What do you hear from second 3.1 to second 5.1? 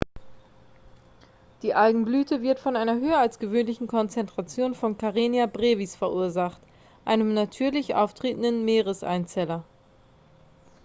als gewöhnlichen konzentration von